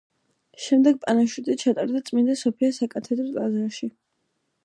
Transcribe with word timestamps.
შემდეგ 0.67 0.95
პანაშვიდი 1.03 1.57
ჩატარდა 1.65 2.01
წმინდა 2.09 2.37
სოფიას 2.41 2.81
საკათედრო 2.83 3.27
ტაძარში. 3.39 3.91